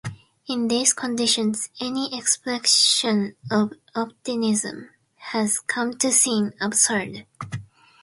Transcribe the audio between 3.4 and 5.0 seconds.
of optimism